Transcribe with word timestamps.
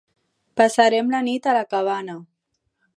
Passarem 0.61 1.13
la 1.17 1.21
nit 1.29 1.51
a 1.53 1.57
la 1.59 1.63
cabana. 1.75 2.21